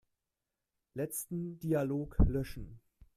[0.95, 2.79] Letzten Dialog löschen.